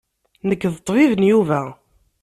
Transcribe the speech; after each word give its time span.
Nekk 0.47 0.63
d 0.75 0.75
ṭṭbib 0.79 1.11
n 1.17 1.27
Yuba. 1.29 1.61